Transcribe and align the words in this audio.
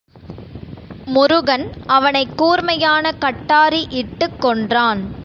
முருகன் 1.05 1.71
அவனைக் 1.85 2.37
கூர்மையான 2.37 3.11
கட்டாரி 3.11 3.87
இட்டுக் 3.89 4.45
கொன்றான். 4.45 5.01